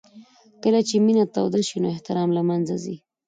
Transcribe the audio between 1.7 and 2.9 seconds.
نو احترام له منځه